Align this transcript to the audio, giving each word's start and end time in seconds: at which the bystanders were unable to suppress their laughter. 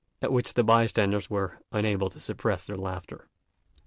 at 0.19 0.31
which 0.31 0.55
the 0.55 0.63
bystanders 0.63 1.29
were 1.29 1.59
unable 1.71 2.09
to 2.09 2.19
suppress 2.19 2.65
their 2.65 2.75
laughter. 2.75 3.27